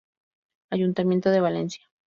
Ayuntamiento 0.71 1.29
de 1.29 1.41
Valencia. 1.41 1.83